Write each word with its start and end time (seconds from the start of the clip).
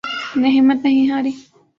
نے 0.35 0.49
ہمت 0.49 0.79
نہیں 0.83 1.09
ہاری 1.11 1.31